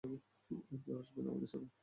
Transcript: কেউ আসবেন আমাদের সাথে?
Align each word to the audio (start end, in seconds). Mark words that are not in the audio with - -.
কেউ 0.81 0.95
আসবেন 0.97 1.25
আমাদের 1.27 1.47
সাথে? 1.47 1.67